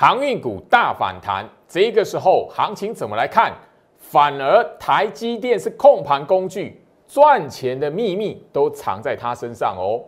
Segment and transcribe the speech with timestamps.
[0.00, 3.52] 航运股大反弹，这个时候行情怎么来看？
[3.96, 10.00] 反而台积电是控盘工具，赚钱的秘密都藏在它身上哦。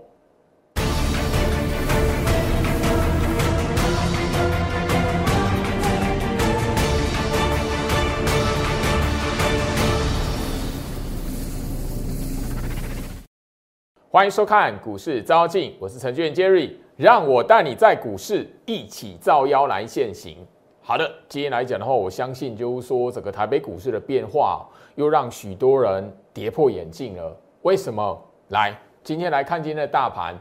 [14.09, 20.37] 欢迎收看股市招镜，我是程序员 Jerry，让我带你在股市一起造妖来现行。
[20.83, 27.35] 好的，今天来讲的话，我相信就是说整个台北股市的变化，又让许多人跌破眼镜了。
[27.63, 28.23] 为什么？
[28.49, 30.39] 来，今天来看今天的大盘，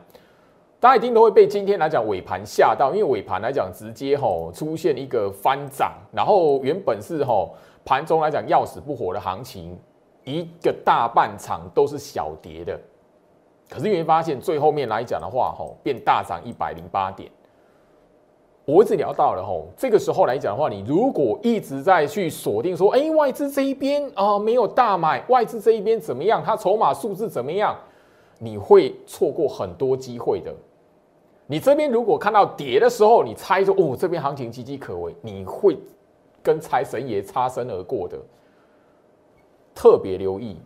[0.81, 7.55] 大家一定都会被今天来讲尾盘吓到，因为尾盘来讲直接吼出现一个翻涨，然后原本是吼
[7.86, 9.80] 盘中来讲要死不活的行情，
[10.26, 12.78] 一个大半场都是小跌的。
[13.70, 17.30] 可是你会发现，最后面来讲的话，吼变大涨一百零八点。
[18.66, 26.44] 我一直聊到了吼，这个时候来讲的话，你如果一直在去锁定说，哎，外资这一边啊没有大买，外资这一边怎么样？
[26.44, 27.75] 它筹码数字怎么样？
[28.38, 30.53] 你会错过很多机会的。
[31.47, 35.78] 你这边如果看到跌的时候，你猜说，哦，这边行情岌岌可危，你会
[36.44, 38.17] 跟财神爷擦身而过的。
[39.73, 40.58] 特别留意。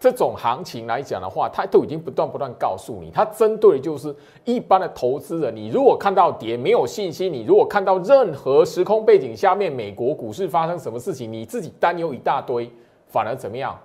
[0.00, 5.54] 这种行情来讲的话，它都已经不断不断告诉你，它针对的就是一般的投资人。
[5.54, 12.70] 你如果看到跌没有信心，你如果看到任何时空背景下面美国股市发生什么事情，你自己担忧一大堆，
[13.08, 13.78] 反而怎么样？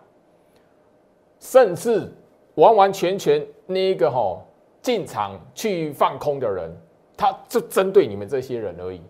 [1.37, 2.09] 甚至
[2.53, 4.41] 完完全全那个哈
[4.81, 6.73] 进场去放空的人，
[7.17, 9.01] 他就针对你们这些人而已。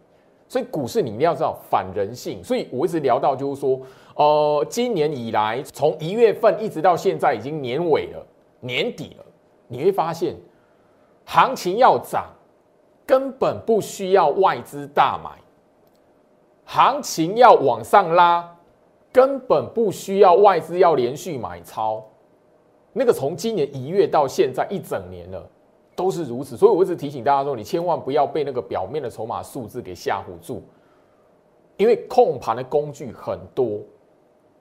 [0.47, 2.43] 所以股市你一定要知道反人性。
[2.43, 3.79] 所以我一直聊到就是说。
[4.15, 8.25] 呃，今年以来，从一月份一直到现在，已经年尾了，
[8.61, 9.25] 年底了。
[9.67, 10.35] 你会发现，
[11.25, 12.29] 行情要涨，
[13.05, 15.31] 根本不需要外资大买；
[16.63, 18.57] 行情要往上拉，
[19.11, 22.01] 根本不需要外资要连续买超。
[22.93, 25.45] 那个从今年一月到现在一整年了，
[25.93, 26.55] 都是如此。
[26.55, 30.63] 所以我一直提醒大家说，你千万不要被那个表面的筹码数字给吓唬住，
[31.75, 33.81] 因为控盘的工具很多。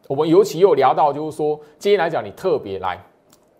[0.06, 3.02] 我们尤其又聊到，就是说，今天来讲，你特别来，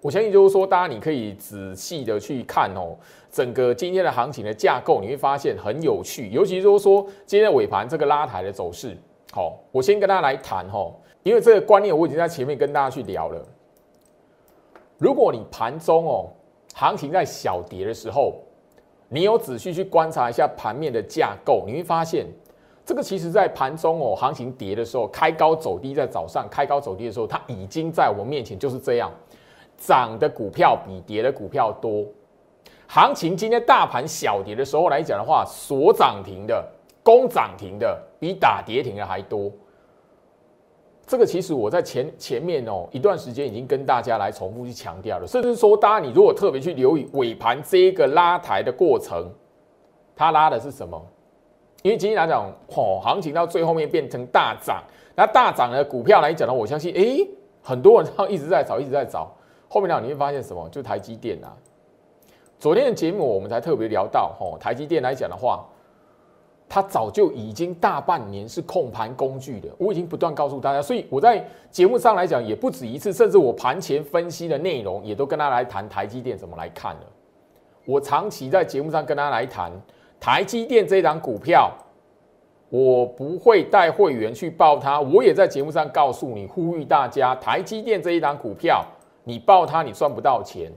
[0.03, 2.95] 我相信就是说，大家你可以仔细的去看哦，
[3.31, 6.29] 整个今天的行情的架构，你会发现很有趣。
[6.29, 8.95] 尤其就是说，今天的尾盘这个拉抬的走势，
[9.33, 13.43] 好，我先跟大家来谈哈，因为这个观念我已经在前面跟大家去聊了。
[14.99, 16.29] 如果你盘中哦，
[16.75, 18.35] 行情在小跌的时候，
[19.09, 22.27] 你有仔细去观察一下盘面的架构，你会发现。
[22.85, 29.11] 这个其实，在盘中哦，行情跌的时候，开高走低，在早上开高走低的时候，它已经在我面前就是这样，
[29.79, 32.05] 涨的股票比跌的股票多。
[32.87, 36.63] 行情今天大盘小跌的时候来讲的话，所涨停的、
[37.03, 39.51] 攻涨停的比打跌停的还多。
[41.07, 49.33] 这个其实我在前前面哦一段时间已经跟大家来重复去强调了，甚至说，大家你如果特别去留意尾盘这一个拉抬的过程，
[50.15, 51.03] 它拉的是什么？
[51.85, 54.83] 因为今天来讲，哦，行情到最后面变成大涨，
[55.15, 57.29] 那大涨的股票来讲呢，我相信，哎，
[57.63, 59.31] 很多人他一直在找，一直在找。
[59.69, 60.67] 后面呢，你会发现什么？
[60.71, 61.53] 就台积电啊。
[62.59, 65.63] 昨天的节目我们才特别聊到，哦，台积电来讲的话，
[66.71, 69.69] 它早就已经大半年是控盘工具的。
[69.77, 77.03] 我已经不断告诉大家，所以我在节目上来讲也不止一次，甚至我盘前分析的内容也都跟他来谈台积电怎么来看了。
[77.85, 79.71] 我长期在节目上跟他来谈。
[80.25, 81.71] 台积电这档股票，
[82.71, 84.99] 我不会带会员去报它。
[84.99, 88.83] 我也在节目上告诉你，呼吁大家，台积电这一档股票，
[89.23, 90.73] 你报它你赚不到钱，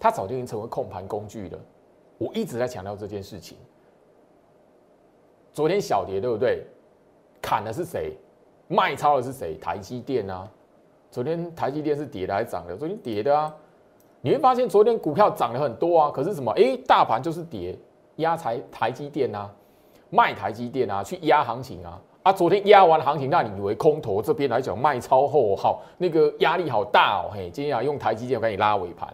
[0.00, 1.58] 它早就已经成为控盘工具了。
[2.16, 3.58] 我一直在强调这件事情。
[5.52, 6.64] 昨天小跌对不对？
[7.42, 8.16] 砍的是谁？
[8.68, 9.54] 卖超的是谁？
[9.58, 10.50] 台积电啊！
[11.10, 12.74] 昨天台积电是跌的还是涨的？
[12.74, 13.54] 昨天跌的啊！
[14.22, 16.50] 你会发现昨天股票涨了很多啊，可是什么？
[16.52, 17.78] 哎，大盘就是跌。
[18.16, 19.50] 压台台积电啊，
[20.10, 22.32] 卖台积电啊，去压行情啊啊！
[22.32, 27.50] 昨天压完行情，那你以为空头这边来讲卖超后好，那个压力好大哦嘿！
[27.50, 29.08] 今天啊用台积电给你拉尾盘，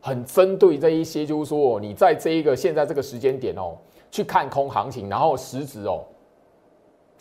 [0.00, 3.76] 很针对这一些，就是说你在这一个现在这个时间点哦，
[4.10, 6.04] 去看空行情，然后实质哦，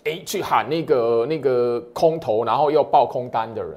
[0.05, 3.73] 哎去喊那个那个空头，然后要爆空单的人，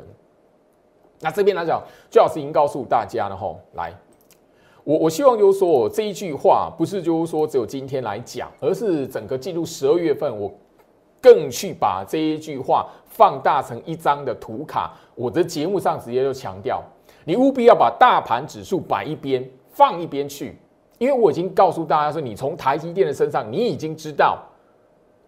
[1.21, 3.93] 那这边来讲，最好是已经告诉大家了吼，来。
[4.89, 10.51] 我我希望就是说，这一句话不是就是说只有今天来讲，而是整个进入十二月份，我
[11.21, 14.95] 更去把这一句话放大成一张的图卡。
[15.15, 16.83] 我的节目上直接就强调，
[17.27, 20.57] 你务必要把大盘指数摆一边，放一边去，
[20.97, 24.43] 因为我已经告诉大家说，你从台积电的身上，你已经知道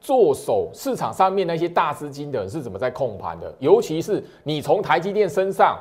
[0.01, 3.55] 做手市场上面那些大资金的人是怎么在控盘的。
[3.59, 5.79] 尤其是你从台积电身上，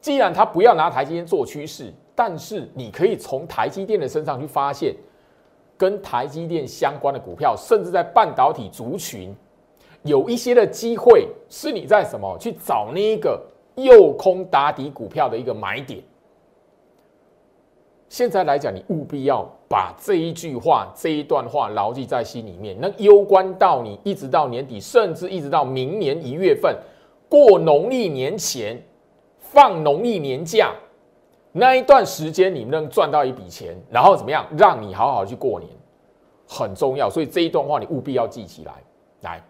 [0.00, 4.94] 既然他不要拿台积电做趋势，但是你可以从台积电的身上去发现
[5.76, 9.34] 跟台积电相关的股票，甚至在半导体族群
[10.02, 13.40] 有一些的机会，是你在什么去找那个
[13.76, 16.02] 诱空打底股票的一个买点。
[18.08, 22.76] 现在来讲，你务必要把这一句话、这一段话牢记在心里面。
[22.80, 26.76] 那攸关到你一直到年底，甚至一直到明年一月份
[27.28, 28.76] 过农历年前
[29.52, 30.72] 放农历年假
[31.50, 35.68] 那一段时间，你们能赚到一笔钱，然后怎么样让你好好去过年，
[36.46, 37.10] 很重要。
[37.10, 38.72] 所以这一段话你务必要记起来。
[39.22, 39.42] 来，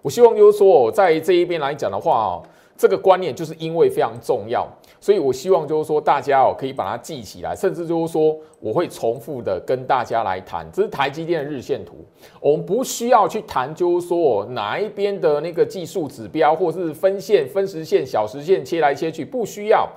[0.00, 2.42] 我希望就是说，在这一边来讲的话哦。
[2.82, 4.66] 这个观念就是因为非常重要，
[4.98, 10.68] 所以我希望就是说大家哦可以把它记起来，甚至就是说我会重复的跟大家来谈。
[10.72, 12.04] 这是台积电的日线图，
[12.40, 19.88] 我们不需要去谈，就是说哪一边的那个技术指标，或是分线、分时线、小时线切来切去，不需要。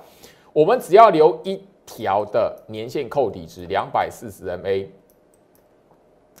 [0.52, 4.86] 我们只要留一条的年线扣底值两百四十 MA，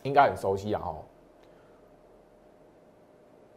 [0.04, 0.80] 应该很熟悉啊！
[0.84, 1.02] 哦。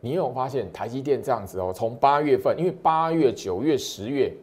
[0.01, 1.73] 你有发现台积电这样子哦？
[1.75, 4.33] 从八月份，因为八月、九月、十月，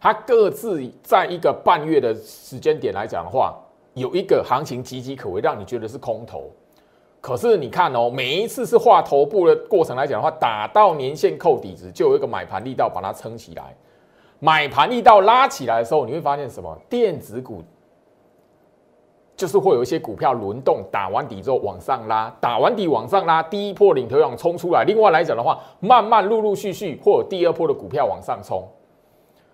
[0.00, 3.54] 它各自在一个半月的时间点来讲的话，
[3.94, 6.50] 有一个行情岌岌可危，让你觉得是空头。
[7.20, 13.76] 可是你看哦，每一次是画头部的过程来讲的话，打到年线扣底值，就有一个买盘力道把它撑起来。
[14.40, 16.76] 买盘力道拉起来的时候，你会发现什么？
[16.88, 17.62] 电子股。
[19.36, 24.84] 就是会有一些股票轮动，打完底之后往上拉，打完底往上拉，第一波领头羊冲出来。
[24.84, 28.62] 另外来讲的话，慢慢陆陆续续或第二波的股票往上冲。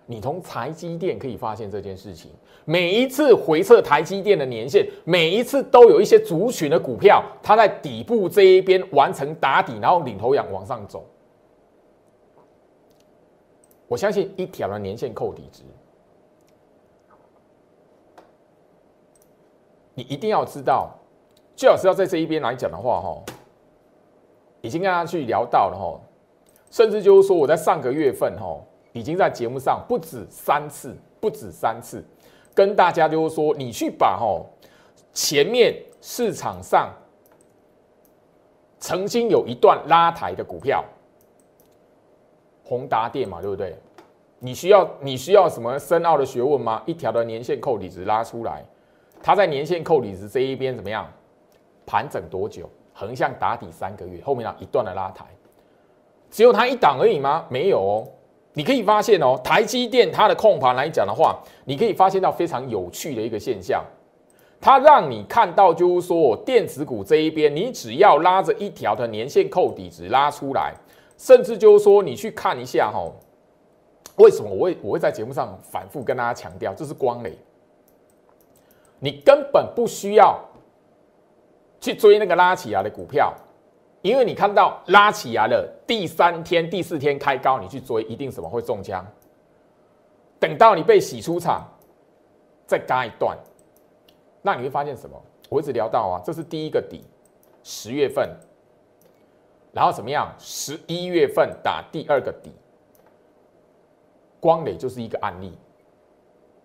[0.05, 2.31] 你从台积电可以发现这件事情，
[2.65, 11.05] 每一次回测台积电的年限，每一次都有一些族群的股票，它在底部这一边完成打底，然后领头羊往上走。
[13.87, 15.63] 我相信一条的年限扣底值。
[19.99, 20.89] 你一定要知道，
[21.57, 23.21] 最好是要在这一边来讲的话，哈，
[24.61, 25.99] 已经跟他去聊到了，哈，
[26.71, 28.57] 甚至就是说我在上个月份，哈，
[28.93, 32.01] 已经在节目上不止三次，不止三次，
[32.55, 34.41] 跟大家就是说，你去把哈
[35.11, 36.93] 前面市场上
[38.79, 40.81] 曾经有一段拉抬的股票，
[42.63, 43.77] 宏达电嘛，对不对？
[44.39, 46.81] 你需要你需要什么深奥的学问吗？
[46.85, 48.65] 一条的年线扣底值拉出来。
[49.21, 51.07] 它在年线扣底值这一边怎么样？
[51.85, 52.69] 盘整多久？
[52.93, 55.23] 横向打底三个月，后面呢一段的拉抬，
[56.29, 57.45] 只有它一档而已吗？
[57.47, 58.07] 没有哦。
[58.53, 63.81] 你可以发现哦，台积电它的控盘来讲的话，你可以发现到非常有趣的一个现象，
[64.59, 70.73] 它让你看到就是说电子股这一边，你只要拉着一条的年线扣底值拉出来，
[71.17, 73.09] 甚至就是说你去看一下哈，
[74.17, 77.37] 为什么我会我会在节目上反复跟大家强调，这是光磊。
[78.99, 80.39] 你根本不需要
[81.79, 83.33] 去追那个拉起来的股票，
[84.01, 89.05] 因为你看到拉起来了，第三天、第四天开高，你去追一定什么会中枪。
[90.39, 91.67] 等到你被洗出场，
[92.67, 93.37] 再嘎一段，
[94.41, 95.21] 那你会发现什么？
[95.49, 97.03] 我一直聊到啊，这是第一个底，
[97.63, 98.29] 十月份，
[99.73, 100.33] 然后怎么样？
[100.37, 102.51] 十一月份打第二个底，
[104.39, 105.57] 光磊就是一个案例。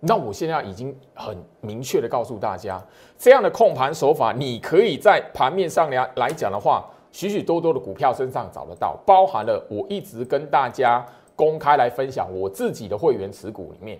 [0.06, 2.82] 那我现在已经很明确的告诉大家，
[3.16, 13.98] 这样的控盘手法，你可以在盘面上来来讲的话，许许多多的股票身上找得到，包含了我一直跟大家公开来分享我自己的会员持股里面，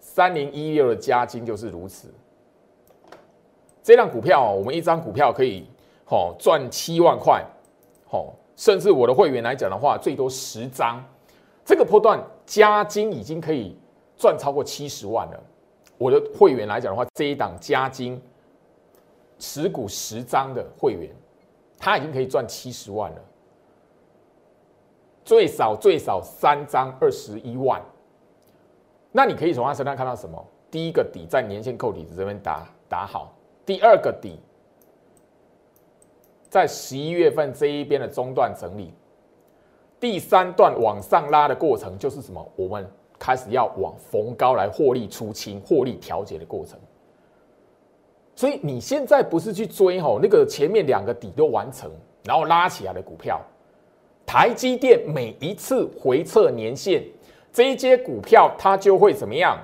[0.00, 2.08] 三零一六的加金就是如此。
[3.82, 5.66] 这辆股票，我们一张股票可以
[6.06, 7.44] 哦赚七万块，
[8.10, 11.04] 哦，甚至我的会员来讲的话，最多十张，
[11.64, 13.76] 这个波段加金已经可以。
[14.22, 15.42] 赚超过七十万了，
[15.98, 18.22] 我的会员来讲的话，这一档加金
[19.36, 21.10] 持股十张的会员，
[21.76, 23.18] 他已经可以赚七十万了。
[25.24, 27.82] 最少最少三张二十一万，
[29.10, 30.40] 那你可以从他身上看到什么？
[30.70, 33.34] 第一个底在年线扣底子这边打打好，
[33.66, 34.38] 第二个底
[36.48, 38.94] 在十一月份这一边的中段整理，
[39.98, 42.52] 第三段往上拉的过程就是什么？
[42.54, 42.88] 我们。
[43.24, 46.76] 开始要往逢高来获利出清、获利调节的过程，
[48.34, 51.88] 所以你现在不是去追吼那个前面两个底都完成，
[52.24, 53.40] 然后拉起来的股票，
[54.26, 57.00] 台积电每一次回测年线，
[57.52, 59.56] 这一些股票它就会怎么样？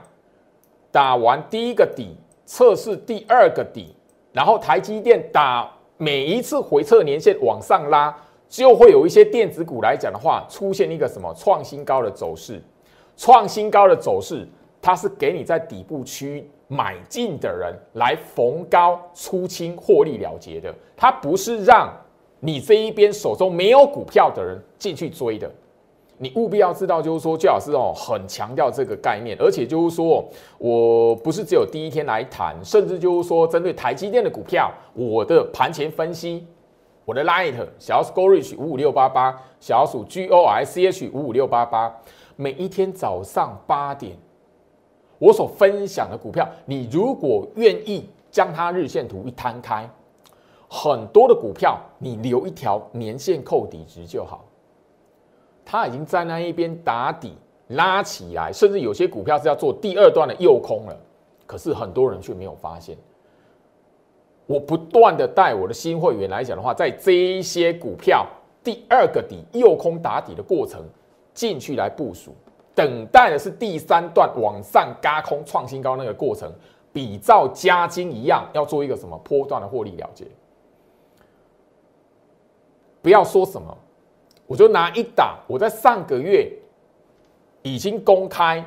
[0.92, 2.14] 打完第一个底，
[2.46, 3.92] 测试第二个底，
[4.32, 8.16] 然后台积电打每一次回测年线往上拉，
[8.48, 12.62] 就会有一些电子股来讲的话，出现一个什么创新高的走势。
[13.18, 14.46] 创新高的走势，
[14.80, 21.92] 它是给你在底部区买进的人来逢高出清获利了结的，它不是让
[22.38, 25.50] 你这一边手中没有股票的人进去追的。
[26.16, 30.24] 你务必要知道，就是说，最好是哦，很强调这个概念，而且就是说，
[30.58, 36.46] 我不是只有第一天来谈，甚至就是说，针对台积电的股票，我的盘前分析，
[37.04, 41.92] 我的 Light 小鼠 Gorich 五五六八八，小鼠 G O I C H 五五六八八。
[42.40, 44.16] 每一天早上八点，
[45.18, 49.90] 我所分享的股票，你如果愿意将它日线图一摊开，
[50.70, 54.44] 很多的股票你留一条年线扣底值就好。
[55.64, 57.34] 它已经在那一边打底
[57.70, 60.96] 拉起来，甚至有些股票是要做第二段的诱空了，
[61.44, 62.96] 可是很多人却没有发现。
[64.46, 68.24] 我不断的带我的新会员来讲的话，在这一些股票
[68.62, 70.84] 第二个底诱空打底的过程。
[71.38, 72.34] 进去来部署，
[72.74, 76.52] 等待的是第三段往上嘎空创新高那个过程，
[76.92, 80.26] 比照加金一样，要做一个什么波段的获利了结。
[83.00, 83.78] 不要说什么，
[84.48, 86.50] 我就拿一档，我在上个月
[87.62, 88.64] 已经公开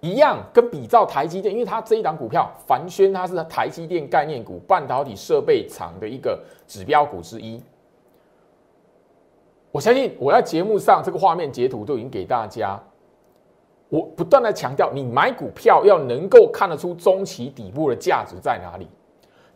[0.00, 7.62] 一样，跟比照台积电，因为它这一档股票，凡轩它是台积电概念股、半导体设备厂的一个指标股之一。
[9.72, 12.80] 我相信我在节目上这个画面截图都已经给大家，
[13.88, 18.88] 我不断的强调，你买股票要能够看得出中期底部的价值在哪里。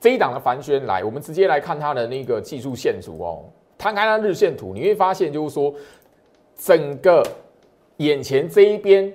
[0.01, 3.45] 这一档的凡轩来，我们直接来看它的那个技术线图哦，
[3.77, 5.75] 摊开它日线图，你会发现就是说，
[6.57, 7.27] 整个
[7.97, 9.13] 眼前这一边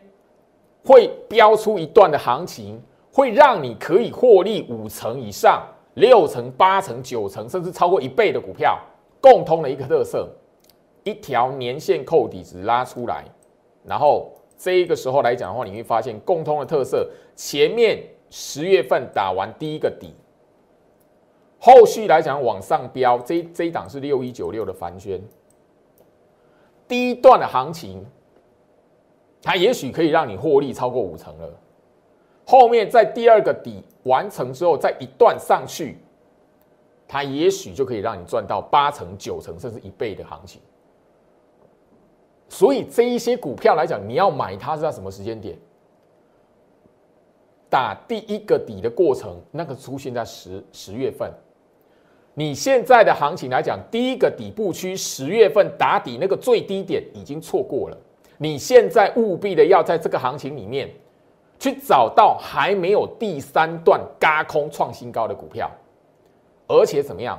[0.83, 2.81] 会标出一段的行情，
[3.13, 5.63] 会让你可以获利五成以上、
[5.93, 8.77] 六成、八成、九成，甚至超过一倍的股票，
[9.21, 10.27] 共通的一个特色。
[11.09, 13.25] 一条年线扣底值拉出来，
[13.83, 20.13] 然后这一个时候来讲的话，你会发现共通的特色：前面十月份打完第一个底，
[21.59, 25.19] 后续来讲往上飙，这这一档是六一九六的凡轩，
[26.87, 28.05] 第一段的行情，
[29.41, 31.49] 它也许可以让你获利超过五成了。
[32.45, 35.97] 后面在第二个底完成之后，再一段上去，
[37.07, 40.61] 它也许就可以让你赚到八成、九成，甚至一倍的行情。
[42.49, 45.55] 所以这一些股票来讲，你要买它是在什么时间点？
[47.69, 51.31] 打第一个底的过程，那个出现在十十月份。
[52.33, 57.97] 你现在的行情来讲，第一个底部区十月份打底那个最低点已经错过了。
[58.37, 60.89] 你现在务必的要在这个行情里面
[61.59, 65.69] 去找到还没有第三段嘎空创新高的股票，
[66.67, 67.37] 而且怎么样？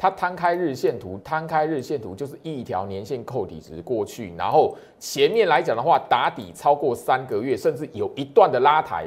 [0.00, 9.06] 它摊开日线图，摊开日线图就是一条年线扣底值过去，然后前面来讲的话，打底超过三个月，甚至有一段的拉抬，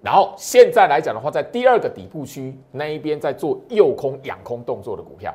[0.00, 5.34] 然后现在来讲的话，在第二个底部区那一边在做诱空、养空动作的股票，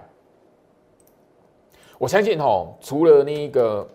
[1.98, 3.86] 我相信哦，除了那个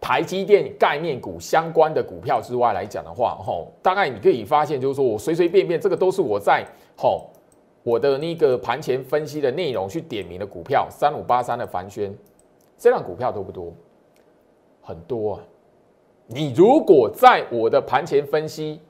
[0.00, 6.64] 台积电概念股相关的股票之外来讲的话，吼，大概你可以发现，就是说我随随便便这个都是我在
[6.96, 7.28] 吼。
[7.82, 12.14] 我的那个盘前分析的内容去点名的股票，三五八三的凡轩，
[12.76, 13.72] 这样股票多不多？
[14.82, 15.40] 很多啊！
[16.26, 18.80] 你如果在我的盘前分析，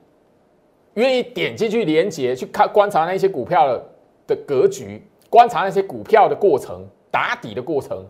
[0.95, 3.83] 愿意点进去连接去看观察那些股票的
[4.27, 8.05] 的格局，观察那些股票的过程，打底的过程，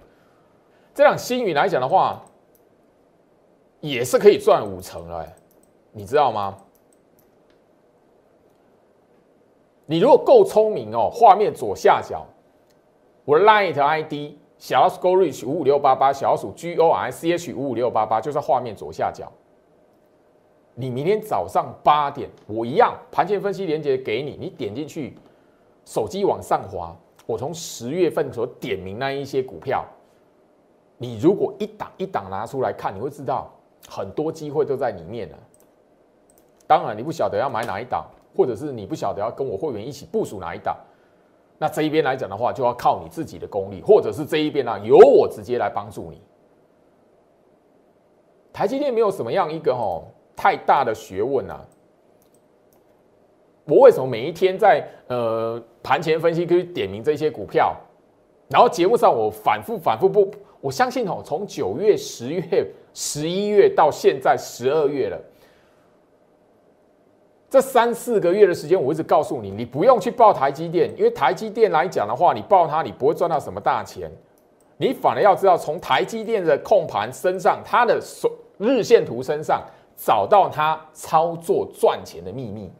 [0.94, 2.24] 这样新宇来讲的话，
[3.80, 5.28] 也是可以赚五成了，
[5.92, 6.58] 你知道吗？
[9.92, 12.26] 你如果够聪明哦，画面左下角，
[13.26, 19.30] 我 Line ID 小老鼠 Go Reach 五五六八八，小老鼠 G O R C H 五五六八八，就在画面左下角。
[20.76, 25.14] 你明天早上八点，我一样盘前分析连接给你，你点进去，
[25.84, 26.96] 手机往上滑，
[27.26, 29.84] 我从十月份所点名那一些股票，
[30.98, 33.52] 你如果一档一档拿出来看，你会知道
[33.90, 35.38] 很多机会都在里面了。
[36.66, 38.06] 当然，你不晓得要买哪一档。
[38.36, 40.78] 或者是你不晓得要跟我会员一起部署哪一档，
[41.58, 46.22] 那这一边来讲的话，就要靠你自己的功力，或者是这一边呢，由我直接来帮助你。
[48.54, 50.04] 台积电没有什么样一个哦
[50.36, 51.66] 太大的学问啊，
[53.66, 57.76] 我为什么每一天在呃盘前分析可以点名这些股票，
[58.50, 65.18] 然后节目上我反复反复不，我相信哦，从九月、十月、十一月到现在十二月了。
[67.52, 74.10] 这三四个月的时间，我一直告诉你，你不用去报台积电，因为台积电来讲的话，你报它，你不会赚到什么大钱。
[74.78, 79.62] 你反而要知道，从台积电的控盘身上，它的手日线图身上，
[79.98, 82.72] 找到它操作赚钱的秘密。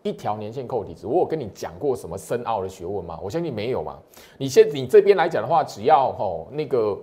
[0.00, 3.20] 一条年线扣底值，我有跟你讲过什么深奥的学问吗？
[3.22, 3.98] 我相信没有嘛。
[4.38, 6.98] 你现你这边来讲的话，只要吼那个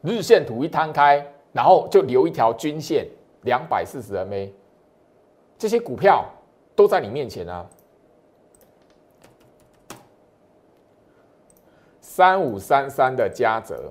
[0.00, 3.06] 日线图一摊开，然后就留一条均线，
[3.42, 4.48] 两百四十 MA。
[5.62, 6.28] 这些股票
[6.74, 7.64] 都在你面前啊！
[12.00, 13.88] 三五三三的嘉泽，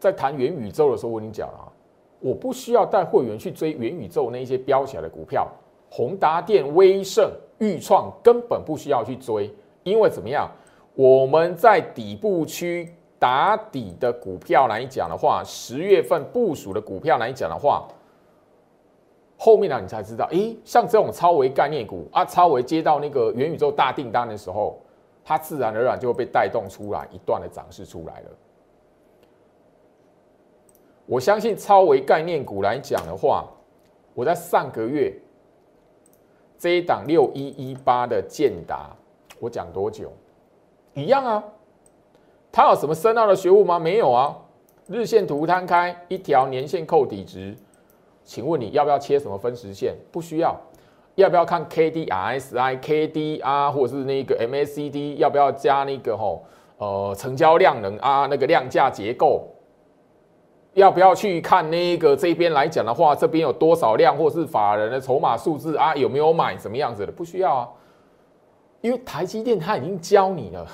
[0.00, 1.72] 在谈元宇宙的时候，我跟你讲了，
[2.18, 5.46] 我不需要带会员去追元宇宙那些飙起来的股票，
[5.88, 9.48] 宏达电、威盛、裕创根本不需要去追，
[9.84, 10.50] 因为怎么样？
[10.96, 17.86] 我们在底部区打底的股票来讲的话，十月份部署的股票来讲的话。
[19.44, 24.80] 后面呢，你才知道，诶，像这种超维概念股啊，超维接到那个元宇宙大订单的时候，
[25.24, 28.30] 它自然而然就会被带动出来一段的涨势出来了。
[31.06, 33.44] 我相信超维概念股来讲的话，
[34.14, 35.12] 我在上个月
[36.56, 38.96] 这一档六一一八的建达，
[39.40, 40.12] 我讲多久？
[40.94, 41.42] 一样啊，
[42.52, 43.76] 它有什么深奥的学问吗？
[43.76, 44.38] 没有啊，
[44.86, 47.56] 日线图摊开一条年线扣底值。
[48.24, 49.94] 请问你要不要切什么分时线？
[50.10, 50.58] 不需要。
[51.16, 55.16] 要不要看 K D R S I K D R 或者是那个 M A C D？
[55.16, 56.42] 要不要加那个吼
[56.78, 58.26] 呃成交量能啊？
[58.30, 59.46] 那个量价结构？
[60.72, 65.94] 要不要去看那个这边来讲的话，这边有多少量，或是法人的筹码数字啊？
[65.94, 66.56] 有没有买？
[66.56, 67.12] 什么样子的？
[67.12, 67.68] 不需要啊，
[68.80, 70.66] 因为台积电它已经教你了。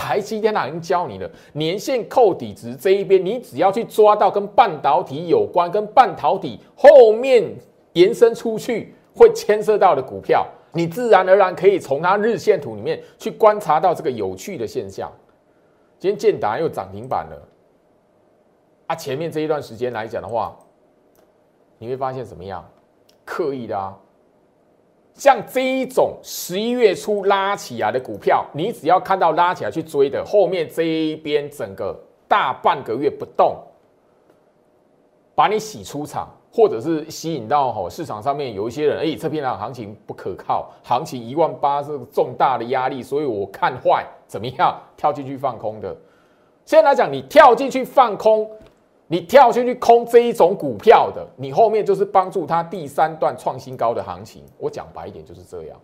[0.00, 7.54] 台积电已经教你了，年限扣底值这一边，你只要去抓到跟半导体有关、跟半导体后面
[7.92, 15.12] 延伸出去会牵涉到的股票，你自然而然可以从它日线图里面去观察到这个有趣的现象。
[15.98, 17.48] 今天建达又涨停板了，
[18.86, 20.56] 啊，前面这一段时间来讲的话，
[21.76, 22.66] 你会发现什么样？
[23.26, 23.94] 刻意的啊。
[25.14, 31.94] 像这一种十一月初拉起来的股票，你只要看到拉起来去追的，后面这一边整个
[32.26, 33.56] 大半个月不动，
[35.34, 45.94] 把你洗出场，或者是吸引到吼市场上面有一些人，哎，这片的行情不可靠，行情一万八是重大的压力，所以我看坏，怎么样跳进去放空的？
[46.64, 48.50] 现在来讲，你跳进去放空。
[49.12, 54.44] 你跳进去空这一种股票的，你后面就是帮助它第三段创新高的行情。
[54.56, 55.76] 我讲白一点就是这样。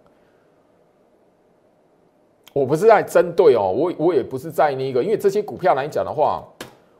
[2.53, 6.41] 我不是在针对哦，我我也不是在那个，因为这些股票来讲的话，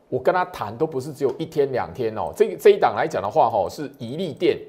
[0.09, 2.33] 我跟他谈都不是只有一天两天哦。
[2.35, 4.59] 这这一档来讲的话，哈，是宜利电。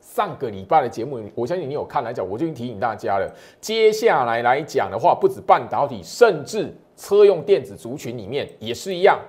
[0.00, 3.30] 上个礼拜的节目，我相信你有看来讲，我就已经提醒大家了。
[3.60, 9.20] 接下来来讲的话，不止半导体，甚至车用电子族群里面也是一样。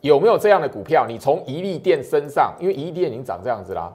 [0.00, 1.06] 有没有这样的股票？
[1.06, 3.92] 你从宜利电身上，因为宜利电已经长这样子啦，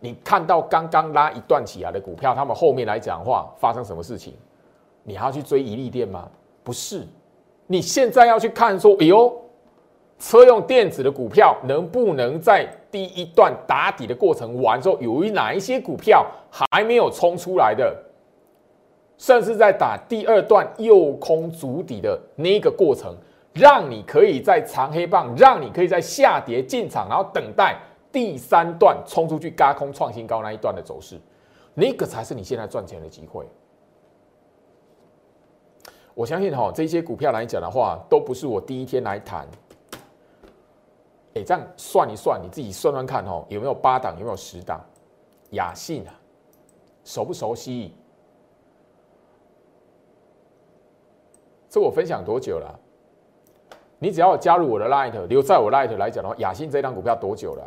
[0.00, 4.34] 你看到刚刚拉一段起来的股票，他们后面来讲话发生什么事情？
[5.04, 6.28] 你还要去追宜利电吗？
[6.64, 7.06] 不是，
[7.66, 9.32] 你现在要去看说，哎呦，
[10.18, 17.94] 车用电子的股票能不能在第一段打底的过程完之后，有哪一些股票还没有冲出来的，
[19.18, 23.14] 甚至在打第二段右空足底的那个过程？
[23.54, 27.78] 让你可以在长黑棒，让你可以在下跌进场，然后等待
[28.10, 31.20] 第三段冲出去嘎空创新高那一段的走势，
[31.74, 33.46] 那个才是你现在赚钱的机会。
[36.14, 39.46] 我相信哈，这些股票来讲的话，都不是我第一天来谈。
[41.34, 44.78] 哎，这样算一算，你自己算算看哦，有没有八档，有没有十档？
[45.52, 46.12] 雅信啊，
[47.04, 47.94] 熟不熟悉？
[51.70, 52.78] 这我分享多久了？
[54.02, 57.62] 你只要加入我的 Light，留在我 Light 来讲的话，雅信这张股票多久了？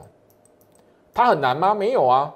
[1.13, 1.73] 它很难吗？
[1.73, 2.35] 没有啊，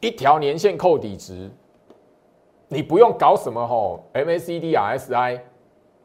[0.00, 1.48] 一条年线扣底值，
[2.66, 5.42] 你不用搞什么吼 MACD、RSI，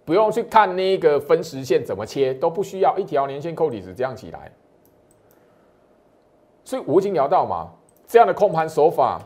[0.05, 4.51] 不用去看那个分时线怎么切，都不需要，一条年线扣底值这样起来。
[6.63, 7.71] 所以我已经聊到嘛，
[8.05, 9.19] 这样的控盘手法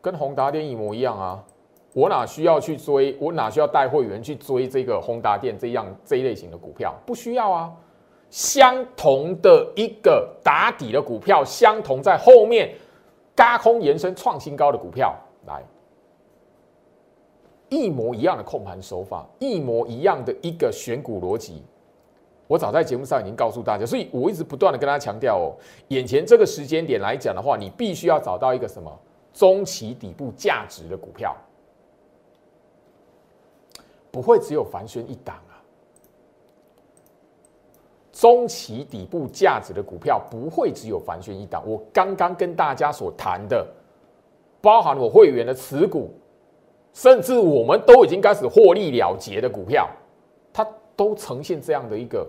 [0.00, 1.44] 跟宏达电一模一样啊。
[1.92, 3.16] 我哪需要去追？
[3.20, 6.94] 我哪需要带会员去追这个宏达电这样这一类型的股票？
[7.04, 7.72] 不需要啊。
[8.30, 12.74] 相同的一个打底的股票，相同在后面
[13.36, 15.14] 嘎空延伸创新高的股票，
[15.46, 15.62] 来
[17.68, 21.62] 一模一样的控盘手法，一模一样的一个选股逻辑，
[22.46, 25.52] 我早在节目上已经告诉大家，所以我一直不断的跟大家强调哦，
[25.88, 28.90] 眼前这个时间点来讲的话，你必须要找到一个什么
[29.34, 31.36] 中期底部价值的股票，
[34.12, 35.58] 不会只有凡轩一档啊。
[38.12, 41.60] 中期底部价值的股票不会只有凡轩一档。
[41.66, 43.66] 我刚刚跟大家所谈的，
[44.60, 46.14] 包含我会员的持股，
[46.92, 49.88] 甚至我们都已经开始获利了结的股票，
[50.52, 52.24] 它都呈现这样的一个。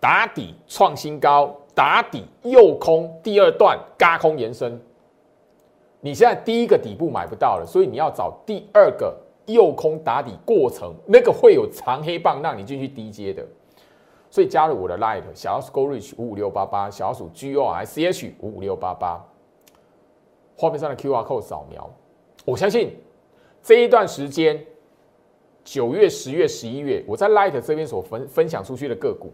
[0.00, 4.80] 打底创新高，打底右空，第二段嘎空延伸。
[6.00, 9.12] 你现在第一个底部买不到了，所以你要找第二个
[9.48, 13.44] 右空打底过程，那个会有长黑棒让你进去低阶的。
[14.30, 19.24] 所以加入我的 Light 小老鼠 Go Reach 五五六八八，小老鼠 G O I C H 五五六八八，
[20.56, 21.90] 画面上的 Q R code 扫描。
[22.44, 22.94] 我相信
[23.62, 24.62] 这一段时间，
[25.64, 29.32] 九月、十月、十一月，我在 Light 这边所分分享出去的个股。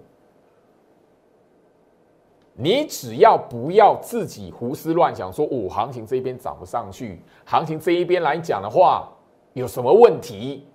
[2.57, 9.13] 你只要不要自己胡思乱想，说哦，行情这边涨不上去，行情这一边来讲的话，
[9.55, 10.69] 有什么问题？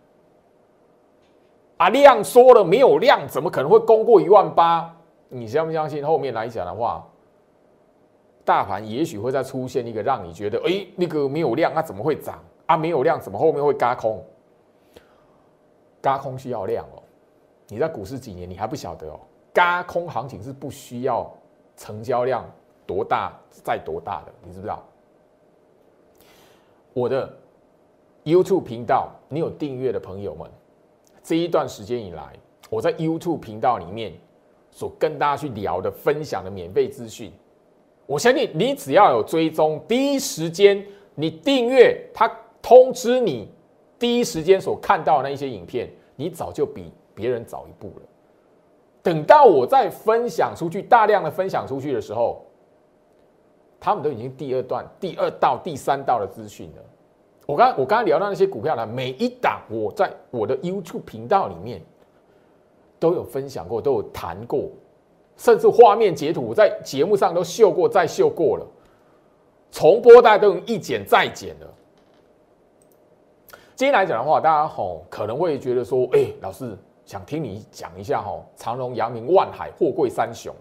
[1.77, 4.93] 啊，量说了没有量，怎么可能会攻过一万八？
[5.29, 6.05] 你相不相信？
[6.05, 7.07] 后面来讲的话，
[8.43, 12.43] 大盘也许会再出现一个让你觉得，哎，那个没有量，那怎么会涨？
[12.65, 14.25] 啊，没有量，怎么后面会嘎空？
[16.01, 17.03] 嘎空需要量哦。
[17.67, 19.19] 你在股市几年，你还不晓得哦？
[19.53, 21.31] 嘎空行情是不需要。
[21.77, 22.45] 成交量
[22.85, 23.31] 多大，
[23.63, 24.83] 再多大的，你知不知道？
[26.91, 27.33] 我的
[28.23, 30.49] YouTube 频道，你有订阅的朋友们，
[31.23, 32.34] 这一段时间以来，
[32.69, 34.13] 我在 YouTube 频道里面
[34.71, 37.32] 所跟大家去聊的、分享的免费资讯，
[38.05, 42.29] 我相信你只要有追踪，第一时间你订阅，他
[42.62, 43.49] 通知你，
[43.97, 48.01] 第一时间所看到的那一些影片，你早就比别人早一步了。
[49.01, 52.45] 等到我再分享出去，大量的分享出去的时候，
[53.79, 56.84] 他们都已经第二段、第二道、第三道的资讯了。
[57.49, 61.81] 我刚我刚刚聊到那些股票呢，每一档我在我的 YouTube 频道里面
[62.99, 64.69] 都有分享过，都有谈过，
[65.35, 68.67] 甚至画面截图在节目上都秀过、再秀过了，
[69.71, 71.67] 重播大家都用一剪再剪了。
[73.75, 76.77] 今天来讲的话，大家吼可能会觉得说，哎，老师。
[77.03, 80.53] 想听你讲一下哈，长荣、阳明、万海、货柜三雄。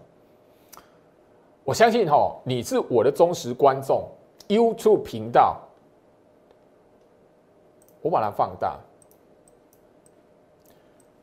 [1.63, 4.03] 我相信哈，你是我的忠实观众。
[4.47, 5.59] YouTube 频道，
[8.01, 8.79] 我把它放大。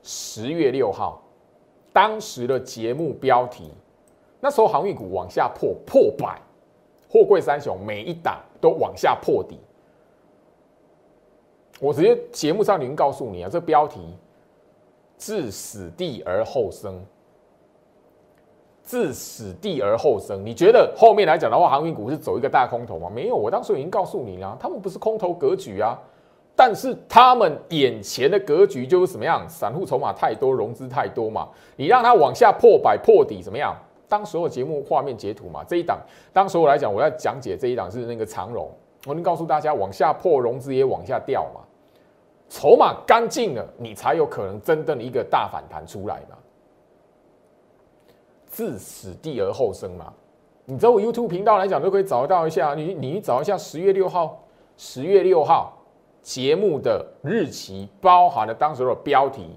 [0.02, 1.22] 十月六号，
[1.92, 3.72] 当时的节目标题，
[4.40, 6.40] 那时候航运股往下破破百，
[7.10, 9.58] 货柜三雄每一档都往下破底。
[11.80, 14.16] 我直接节目上已经告诉你啊，这标题。
[15.18, 17.02] 自死地而后生，
[18.82, 20.44] 自死地而后生。
[20.44, 23.08] 你觉得后面来讲的话，航运股是走一个大空头吗？
[23.08, 25.98] 没有，我当时已经告诉你了，他们不是空头格局啊。
[26.56, 29.46] 但是他们眼前的格局就是什么样？
[29.46, 31.46] 散户筹码太多，融资太多嘛。
[31.76, 33.76] 你让它往下破百破底怎么样？
[34.08, 35.62] 当所有节目画面截图嘛。
[35.64, 36.00] 这一档，
[36.32, 38.70] 当时我来讲，我要讲解这一档是那个长融，
[39.04, 41.60] 我能告诉大家，往下破，融资也往下掉嘛。
[42.48, 46.36] 筹码干净了，你才有可能真正的一个大反弹出来嘛。
[48.46, 50.10] 自死地而后生嘛，
[50.64, 52.74] 你在我 YouTube 频道来讲都可以找到一下。
[52.74, 54.42] 你你找一下十月六号，
[54.78, 55.75] 十月六号
[56.26, 59.48] 节目的日期，包含了当时的标题，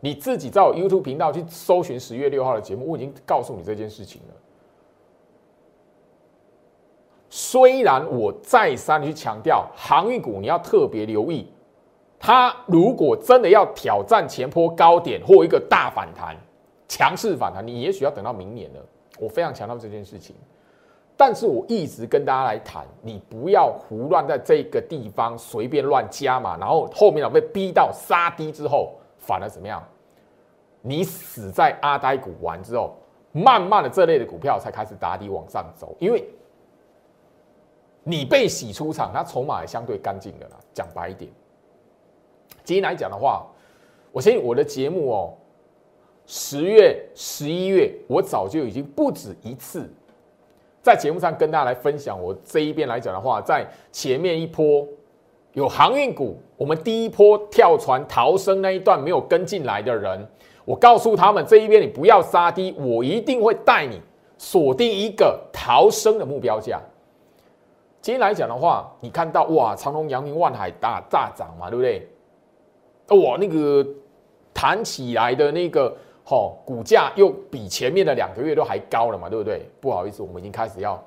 [0.00, 4.34] 你自己在我 YouTube 频道去搜寻十月六号的节目，我已经告诉你这件事情了。
[7.30, 11.46] 虽然我再三去强调航运股，你要特别留意。
[12.18, 16.36] 它如果真的要挑战前坡高点或一个大反弹、
[16.88, 18.80] 强势反弹，你也许要等到明年了。
[19.20, 20.34] 我非常强调这件事情，
[21.16, 29.82] 但是我一直跟大家来谈，你不要胡乱在这个地方随便乱加嘛，然后后面呢被逼到杀低之后，反而怎么样？
[30.82, 32.94] 你死在阿呆股完之后，
[33.32, 36.28] 慢慢的这类的股票才开始打底往上走，因为
[38.04, 40.56] 你被洗出场，它筹码也相对干净的啦。
[40.72, 41.30] 讲白一点。
[42.62, 43.46] 今天来讲的话，
[44.12, 45.34] 我相信我的节目哦，
[46.26, 49.90] 十月、十一月，我早就已经不止一次
[50.86, 52.16] 在节目上跟大家来分享。
[52.22, 54.86] 我这一边来讲的话，在前面一波
[55.52, 60.24] 有航运股，我们第一波跳船逃生那一段没有跟进来的人，
[60.64, 64.00] 我告诉他们这一边你不要杀低，我一定会带你
[64.38, 66.80] 锁定一个逃生的目标价。
[68.00, 72.08] 今天来讲的话，你看到哇，长隆、阳明、万海大大涨嘛，对不对？
[73.08, 73.84] 哇，那个
[74.54, 75.92] 弹起来的那个
[76.28, 79.64] 吼，股价又比前面的两个月都还高了嘛，对不对？
[79.80, 81.00] 不好意思，我们已经开始要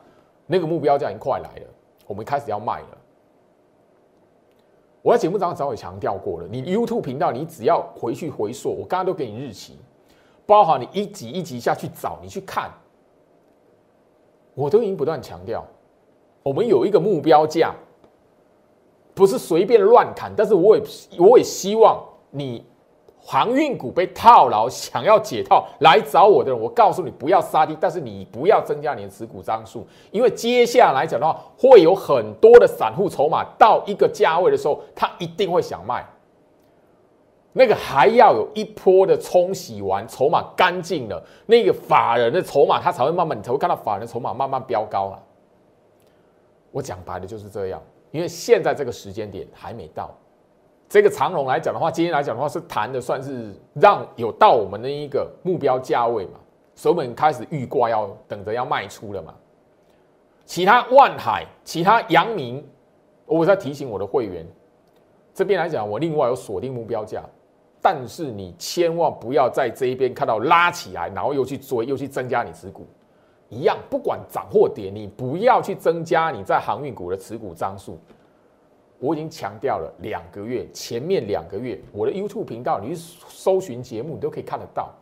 [0.46, 1.68] 那个目标价已经快来了，
[2.08, 2.98] 我们开始要卖了。
[5.02, 9.78] 我在节目上早已强调过了，你 YouTube 频道，你只要回去回溯，我刚刚都给你日期，
[10.46, 12.72] 包含你一集一集下去找，你去看，
[14.54, 15.66] 我都已经不断强调，
[16.44, 17.76] 我们有一个目标价，
[19.14, 20.84] 不是随便乱砍，但是我也
[21.20, 22.02] 我也希望
[22.32, 22.64] 你。
[23.22, 36.04] 航运股被套牢，想要解套来找我的人，我告诉你不要杀低，但是你不要增加你的持股张数，因为接下来讲的话，会有很多的散户筹码到一个价位的时候，他一定会想卖。
[37.52, 45.24] 那个还要有一波的冲洗完，筹码干净了，那个法人的筹码他才会慢慢，你才会看到法人的筹码慢慢飙高了。
[46.72, 50.16] 我讲白的就是这样，因为现在这个时间点还没到。
[50.90, 56.40] 这个长龙来讲的话，今天来讲的话是谈的算是让有到我们的一个目标价位嘛，
[56.74, 59.32] 所以我们开始预挂要等着要卖出了嘛。
[60.46, 62.68] 其他万海、其他阳明，
[63.28, 64.44] 我在提醒我的会员，
[65.32, 67.22] 这边来讲我另外有锁定目标价，
[67.80, 72.88] 但是你千万不要在这一边看到拉起来，然后又去追，又去增加你持股，
[73.48, 78.00] 一样不管涨或跌，你不要去增加你在航运股的持股张数。
[79.00, 84.94] 我已经强调了两个月，前面两个月我的 YouTube 频道，你搜寻节目，你都可以看得到。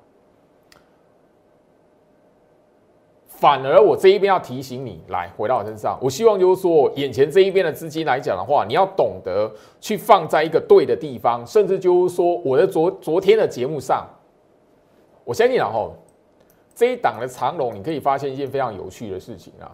[3.25, 14.07] 反而我这一边要提醒你，来回到我身上，我希望就是说，眼前这一边的资金来讲的话，你要懂得去放在一个对的地方，甚至就是说，我的昨昨天的节目上，
[15.23, 15.93] 我相信然后
[16.73, 19.69] 这一档的长龙，你可以发现一件非常有趣的事情啊，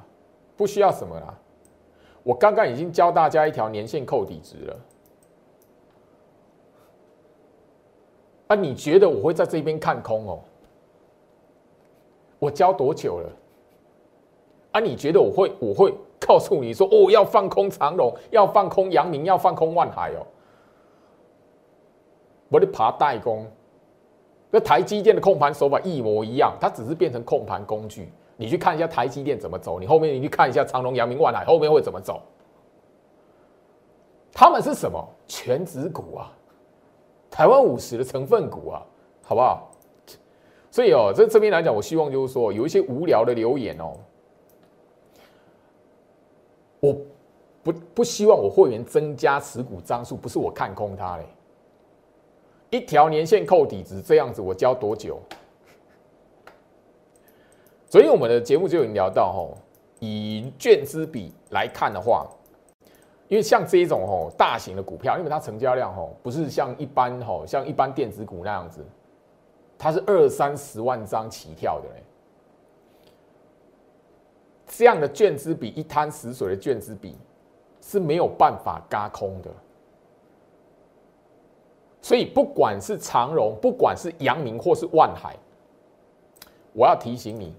[0.58, 1.34] 不需要什么啦。
[2.24, 4.80] 我刚刚已经教大家一条年限扣底值了，
[8.48, 10.40] 啊，你觉得我会在这边看空哦？
[12.40, 13.30] 我教多久了？
[14.72, 20.26] 啊，你觉得我会我会告诉你说哦，要放空长隆，要放空阳明，要放空万海哦？
[22.50, 23.46] 我得爬代工，
[24.50, 28.10] 跟台积电的控盘手法一模一样，它只是变成控盘工具。
[28.36, 32.22] 你去看一下台积电怎么走，你后面你去看一下长隆、阳明、万海后面会怎么走？
[34.32, 36.32] 他们是什么全指股啊？
[37.30, 38.84] 台湾五十的成分股啊，
[39.22, 39.70] 好不好？
[40.72, 43.94] 所以哦，这这边来讲，我希望就是说，有一些无聊的留言哦，
[46.80, 46.98] 我
[47.62, 51.26] 不不希望我会员增加持股张数，不是我看空它嘞。
[52.72, 55.20] 一条年线扣底值这样子，我交多久？
[57.94, 59.56] 所以我们的节目就已经聊到吼，
[60.00, 62.28] 以券资比来看的话，
[63.28, 68.84] 因为像这一种吼大型的股票，因为它成交量吼不是像一般吼像一般电子股那样子，
[69.78, 72.04] 它是二三十万张起跳的嘞，
[74.66, 77.16] 这样的券资比一滩死水的券资比
[77.80, 79.52] 是没有办法嘎空的。
[82.02, 85.36] 所以不管是长荣，不管是阳明或是万海，
[86.74, 87.54] 我要提醒你。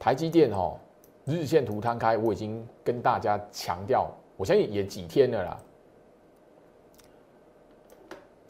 [0.00, 0.78] 台积电哦，
[1.26, 5.60] 日线图摊开，我已经跟大家强调，我相信也几天了啦。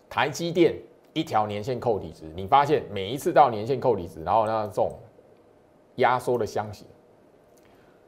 [0.08, 0.76] 台积电
[1.12, 4.92] 一条年线扣底值，你发现每一次到年线扣底值，然后那这种
[5.96, 6.86] 压缩的箱型，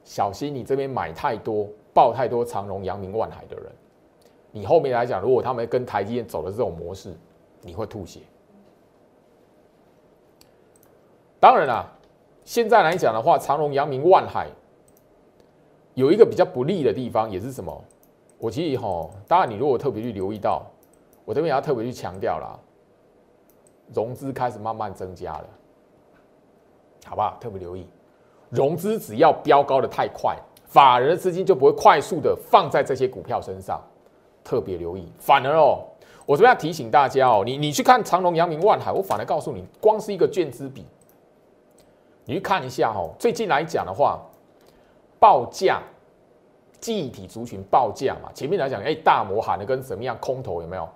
[0.04, 3.72] 小心你这边买太多、爆太多长荣、阳明、万海的人，
[4.52, 7.12] 你后面来讲，如果他们跟台积电走的这种模式，
[7.60, 8.20] 你会吐血。
[11.40, 11.92] 当然啦。
[12.44, 14.48] 现在来讲的话，长隆、阳明、万海
[15.94, 17.84] 有一个比较不利的地方，也是什么？
[18.38, 20.64] 我其实哈，当然你如果特别去留意到，
[21.24, 22.58] 我这边也要特别去强调啦，
[23.94, 25.44] 融资开始慢慢增加了，
[27.06, 27.36] 好不好？
[27.40, 27.86] 特别留意，
[28.50, 33.80] 融资只要飙高的太快，法人的资金就不会快速的放在这些股票身上，
[34.42, 35.06] 特别留意。
[35.20, 35.84] 反而哦，
[36.26, 40.84] 我这边要提醒大家哦，你你去看长隆、阳明、万海，我反而告诉你，光是一个券资比。
[42.24, 44.20] 你去看一下哦，最近来讲的话，
[45.18, 45.82] 报价，
[46.80, 50.88] 记忆体族群报价嘛，前面来讲，哎，大摩喊的跟什么样空头有没有？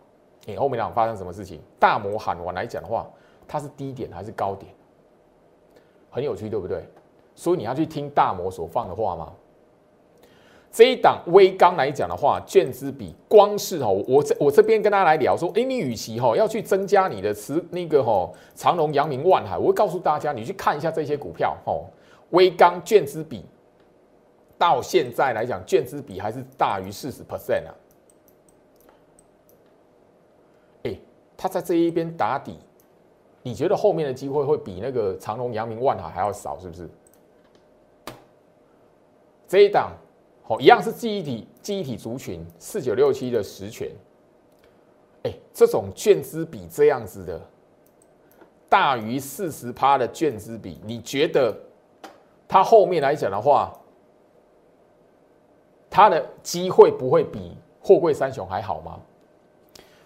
[0.47, 1.61] 哎，后面讲发生什么事情？
[1.81, 3.07] 大摩喊完来讲的话，
[3.49, 4.73] 它是低点还是高点？
[6.11, 6.85] 很有趣，对不对？
[7.35, 9.33] 所以你要去听大摩所放的话吗？
[10.71, 21.85] 这一档微钢来讲的话，券资比光是哦，我这我这边跟大家来聊说，哎，你与其哈要去增加你的持那个哈长隆、阳明、万海，我会告诉大家，你去看一下这些股票哦，
[22.31, 23.43] 微钢券资比
[24.59, 27.75] 到现在来讲，券资比还是大于四十 percent 啊。
[30.83, 30.99] 哎，
[31.39, 32.59] 它在这一边打底，
[33.43, 36.87] 你觉得后面的机会会比那个长隆、阳明、万海还要少，是不是？
[39.49, 39.93] 这一档，
[40.49, 43.91] 好，一样是记忆体记忆体族群四九六七的实权，
[45.25, 47.41] 哎，这种券资比这样子的
[48.69, 51.53] 大于四十趴的券资比，你觉得
[52.47, 53.77] 它后面来讲的话，
[55.91, 59.01] 它的机会不会比货柜三雄还好吗？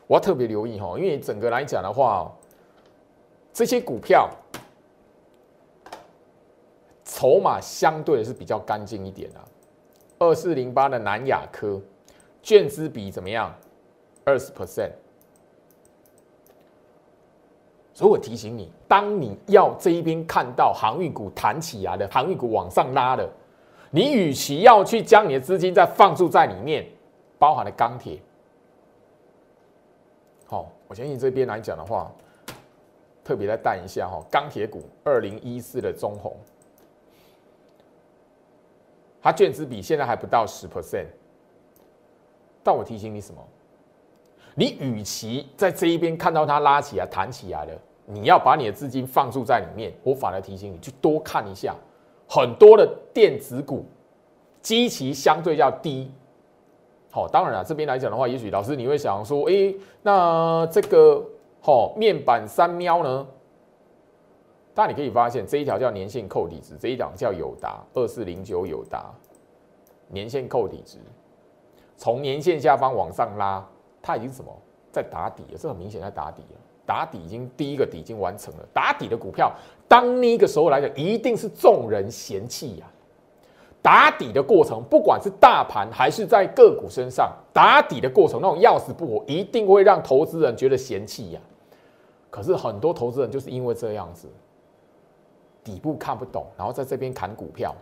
[0.07, 2.35] 我要特别留意哈，因为整个来讲的话，
[3.53, 4.31] 这些股票。
[7.05, 9.41] 筹码相对是比较干净一点的，
[10.21, 11.81] 二四零八的南亚科，
[12.43, 13.55] 券资比怎么样？
[14.23, 14.91] 二十 percent。
[17.95, 23.27] 所以我提醒你，当你要这一边看到航运股弹起来的，航运股往上拉的，
[23.91, 26.87] 你与其要去将你的资金再放注在里面，
[27.39, 28.21] 包含了钢铁。
[30.45, 32.13] 好，我相信这边来讲的话，
[33.25, 36.37] 特别再带一下哈，钢铁股二零一四的中红。
[39.23, 41.07] 它券资比现在还不到十 percent，
[42.63, 43.41] 但我提醒你什么？
[44.55, 47.73] 你与其在这一边看到它拉起来、弹起来了，
[48.05, 51.75] 你要把你的资金放注在里面，我反而提醒你去多看一下
[52.29, 53.85] 很多的电子股，
[54.61, 56.11] 基期相对较低。
[57.11, 61.25] 好，当然了，这边来讲的话，也许老师你会想说，哎，那这个
[61.61, 63.27] 好面板三喵呢？
[64.81, 69.13] 那你可以发现，这一条叫年限扣底值，这一档叫友达二四零九友达
[70.09, 70.97] 年限扣底值，
[71.99, 73.63] 从年线下方往上拉，
[74.01, 74.51] 它已经什么
[74.91, 75.59] 在打底了？
[75.59, 78.67] 这很明显在打底了，打底已经第一个底已经完成了。
[78.73, 79.53] 打底的股票，
[79.87, 82.87] 当那个时候来讲，一定是众人嫌弃呀。
[83.83, 91.41] 打底的过程，不管是大盘还是在个股身上，打底的过程那种要死不活，一定会让投资人觉得嫌弃呀。
[92.31, 94.27] 可是很多投资人就是因为这样子。
[95.63, 97.75] 底部看不懂，然后在这边砍股票，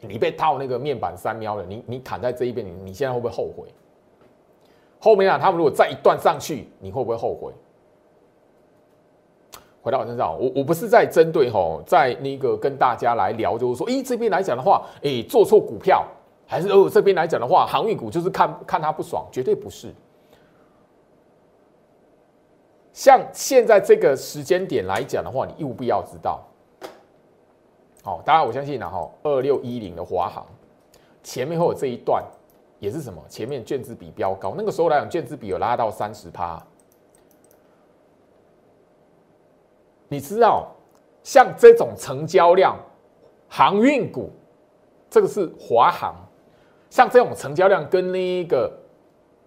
[0.00, 3.68] 你被套那个面板三喵了，你你砍在这一边，你你现在会不会后悔？
[4.98, 7.52] 后面啊，他们如果再一段上去，你会不会后悔？
[9.82, 16.06] 回到我身上，我我不是在针对吼，在那个跟大家来聊，就是说，诶，这边来讲的话，诶，做错股票，
[16.46, 19.90] 还是哦这边来讲的话，航运股就是看看他不爽，绝对不是。
[22.92, 26.46] 像现在这个时间点来讲的话，你务必要知道。
[28.02, 30.46] 好，大家我相信然后二六一零的华航
[31.22, 32.24] 前面会有这一段，
[32.78, 33.22] 也是什么？
[33.28, 36.58] 前面卷资比标高，那个时候来讲，卷资比有拉到三十趴。
[40.08, 40.68] 你知道，
[41.22, 42.74] 像这种成交量
[43.48, 44.30] 航运股，
[45.10, 46.14] 这个是华航，
[46.88, 48.72] 像这种成交量跟那个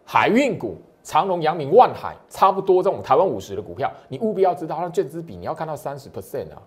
[0.05, 6.61] 海运股长隆、阳明、万海差不多，这种台湾五十的股票，你务必要知道，它的卷资比你要看到三十 percent 啊，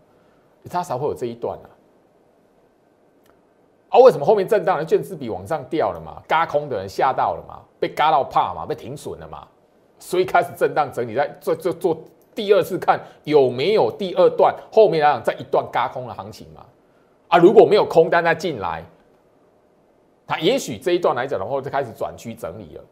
[0.69, 1.71] 它才会有这一段啊。
[3.97, 6.23] 啊，为什么后面震荡的券资比往上掉了嘛？
[6.29, 7.61] 嘎空的人吓到了嘛？
[7.81, 8.67] 被嘎到怕嘛？
[8.67, 9.47] 被停损了嘛？
[9.99, 11.97] 所以开始震荡整理，在做做做
[12.35, 16.61] 第二次看有没有第二段后面来讲再一段嘎空的行情嘛？
[17.29, 18.85] 啊，如果没有空单再进来，
[20.27, 22.85] 它也许这一段来讲的话就开始转趋整理了。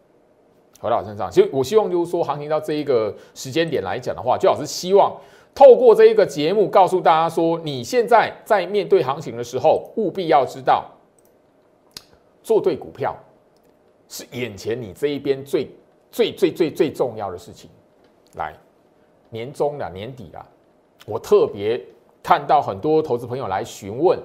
[0.81, 5.15] 回到我身上，其实我希望就是说，行情到这一个时间点来讲的话，最好是希望。
[5.55, 10.85] 透过这一个节目，告诉大家说，你现在在面对行情的时候，务必要知道，
[12.45, 13.17] 做对股票
[14.09, 15.69] 是眼前你这一边最
[16.13, 17.69] 最最最最重要的事情。
[18.37, 18.53] 来，
[19.31, 20.47] 年终了，年底了，
[21.07, 21.81] 我特别
[22.23, 24.19] 看到很多投资朋友来询问，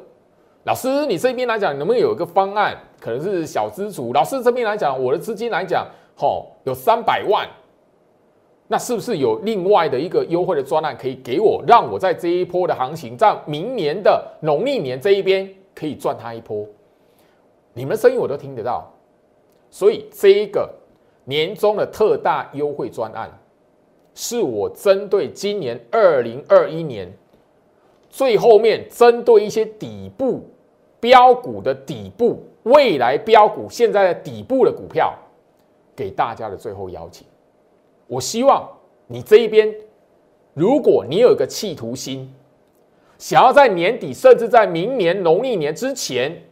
[0.66, 2.78] 老师，你这边来讲，能不能有一个方案？
[3.00, 7.48] 可能是小资主，老师这边来讲，我的资金来讲，吼，有三百万。
[8.68, 16.68] 那是不是有另外的一个优惠的专案可以给我，让我在这一波的行情，在明年的农历年这一边可以赚它一波？
[17.80, 18.92] 你们的声音我都听得到，
[19.70, 20.70] 所以这一个
[21.24, 23.32] 年终的特大优惠专案，
[24.14, 27.10] 是我针对今年二零二一年
[28.10, 30.46] 最后面针对一些底部
[31.00, 35.18] 标股的底部未来标股现在的底部的股票，
[35.96, 37.26] 给大家的最后邀请。
[38.08, 38.70] 我希望
[39.08, 39.74] 你这一边，
[40.54, 42.30] 如果你有一个企图心，
[43.18, 46.44] 想要在年底，甚至在明年农历年之前，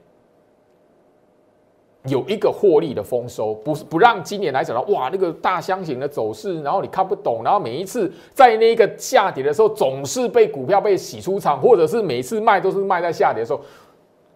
[2.07, 13.61] 有一个获利的丰收，不是不让今年来讲的哇，那个大箱型的走势，然后你看不懂，然后每一次在那个下跌的时候，总是被股票被洗出场，或者是每次卖都是卖在下跌的时候，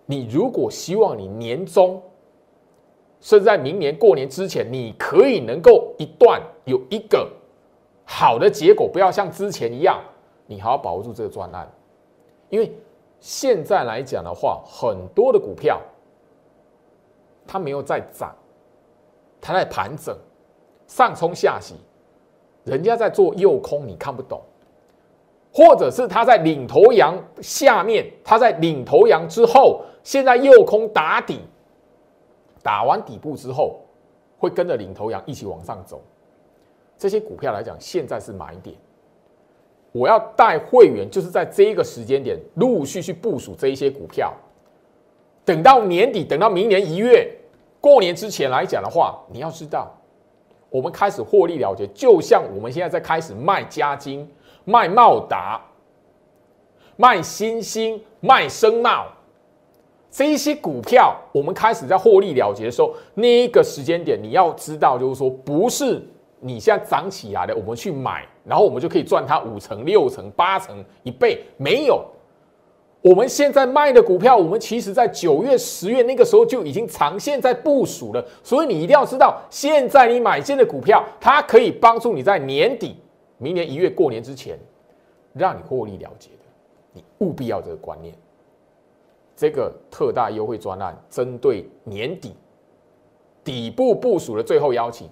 [0.05, 2.01] 你如果希望你年终。
[3.23, 7.29] 甚至在明年过年之前，你可以能够一段有一个
[8.03, 10.01] 好的结果，不要像之前一样，
[10.47, 11.71] 你还要把握住这个专案，
[12.49, 12.73] 因为
[13.19, 15.79] 现在来讲的话，很多的股票
[17.47, 18.35] 它没有在涨，
[19.39, 20.15] 它在盘整，
[20.87, 21.75] 上冲下洗，
[22.63, 24.41] 人家在做诱空，你看不懂。
[25.53, 31.41] 或者是他在领头羊下面，他在领头羊之后，现在右空打底，
[32.63, 33.81] 打完底部之后，
[34.37, 36.01] 会跟着领头羊一起往上走。
[36.97, 38.73] 这些股票来讲，现在是买点。
[39.91, 44.33] 我要带会员，就是在这一个时间点，陆续去部署这一些股票。
[45.45, 47.29] 等到年底，等到明年一月
[47.79, 49.91] 过年之前来讲的话，你要知道，
[50.69, 54.29] 我们开始获利了结，就像我们现在在开始卖加金。
[54.63, 55.59] 卖茂达、
[56.95, 59.07] 卖新兴、卖声茂，
[60.11, 65.99] 这一些股票，我们开始在获利了结的时候，那一个时间点，你要知道，就是说，不是
[66.39, 72.05] 你现在涨起来的，我们去买，然后我们就可以赚它五成、六成、八成、一倍，没有。
[73.01, 82.95] 我们现在卖的股票，我们其实在九月、十月那个时候就已经长线在部署了，所以你一定要知道，现在你买进的股票，它可以帮助你在年底。
[83.39, 84.55] 明年一月过年之前，
[85.33, 86.43] 让你获利了结的，
[86.93, 88.13] 你务必要这个观念。
[89.35, 92.35] 这个特大优惠专案，针对年底
[93.43, 95.09] 底部部署的最后邀请，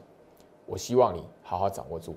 [0.67, 2.15] 我希望你好好掌握住。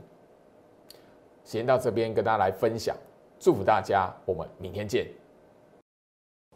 [1.44, 2.94] 先到这边跟大家来分享，
[3.40, 5.06] 祝福大家，我们明天见。